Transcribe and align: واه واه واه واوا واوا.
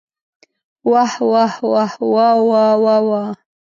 واه 0.91 1.13
واه 1.29 1.55
واه 1.71 1.93
واوا 2.13 2.65
واوا. 2.83 3.23